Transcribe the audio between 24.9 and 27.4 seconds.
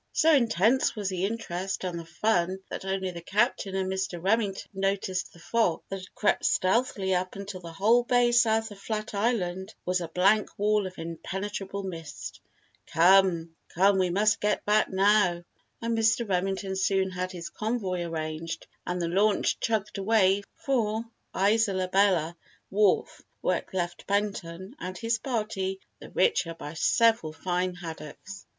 his party the richer by several